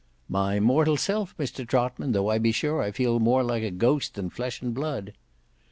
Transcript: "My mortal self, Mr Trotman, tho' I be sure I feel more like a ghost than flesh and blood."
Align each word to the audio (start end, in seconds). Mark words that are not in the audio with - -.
"My 0.27 0.59
mortal 0.59 0.97
self, 0.97 1.37
Mr 1.37 1.63
Trotman, 1.63 2.11
tho' 2.11 2.27
I 2.31 2.39
be 2.39 2.51
sure 2.51 2.81
I 2.81 2.89
feel 2.91 3.19
more 3.19 3.43
like 3.43 3.61
a 3.61 3.69
ghost 3.69 4.15
than 4.15 4.31
flesh 4.31 4.59
and 4.59 4.73
blood." 4.73 5.13